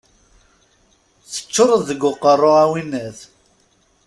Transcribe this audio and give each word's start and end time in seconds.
Teččureḍ 1.31 1.81
deg 1.89 2.01
uqerru, 2.09 2.51
a 2.63 2.65
winnat! 2.71 3.19